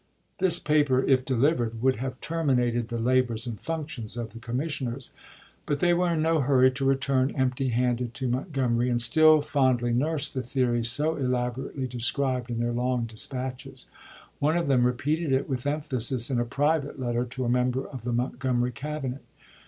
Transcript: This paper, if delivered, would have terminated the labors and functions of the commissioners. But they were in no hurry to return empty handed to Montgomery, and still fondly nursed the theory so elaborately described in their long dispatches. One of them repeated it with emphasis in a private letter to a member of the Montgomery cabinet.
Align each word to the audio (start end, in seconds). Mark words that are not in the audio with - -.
This 0.39 0.57
paper, 0.57 1.03
if 1.03 1.23
delivered, 1.23 1.79
would 1.79 1.97
have 1.97 2.19
terminated 2.21 2.87
the 2.87 2.97
labors 2.97 3.45
and 3.45 3.59
functions 3.59 4.17
of 4.17 4.33
the 4.33 4.39
commissioners. 4.39 5.11
But 5.67 5.77
they 5.77 5.93
were 5.93 6.09
in 6.15 6.23
no 6.23 6.39
hurry 6.39 6.71
to 6.71 6.85
return 6.85 7.29
empty 7.35 7.69
handed 7.69 8.15
to 8.15 8.27
Montgomery, 8.27 8.89
and 8.89 8.99
still 8.99 9.41
fondly 9.41 9.93
nursed 9.93 10.33
the 10.33 10.41
theory 10.41 10.83
so 10.83 11.17
elaborately 11.17 11.85
described 11.85 12.49
in 12.49 12.57
their 12.59 12.73
long 12.73 13.05
dispatches. 13.05 13.85
One 14.39 14.57
of 14.57 14.65
them 14.65 14.87
repeated 14.87 15.31
it 15.31 15.47
with 15.47 15.67
emphasis 15.67 16.31
in 16.31 16.39
a 16.39 16.45
private 16.45 16.99
letter 16.99 17.23
to 17.23 17.45
a 17.45 17.47
member 17.47 17.85
of 17.87 18.03
the 18.03 18.11
Montgomery 18.11 18.71
cabinet. 18.71 19.21